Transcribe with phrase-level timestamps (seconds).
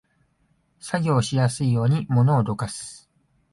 [0.79, 3.07] 作業しやすいように物をどかす